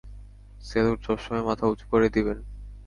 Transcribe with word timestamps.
Salute 0.63 0.99
সবসময় 1.07 1.43
মাথা 1.49 1.65
উঁচু 1.67 1.85
করে 1.91 2.07
দিবেন! 2.09 2.37